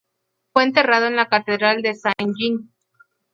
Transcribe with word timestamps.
Fue 0.51 0.63
enterrado 0.63 1.05
en 1.05 1.15
la 1.15 1.29
catedral 1.29 1.83
de 1.83 1.93
Saint-Jean. 1.93 2.71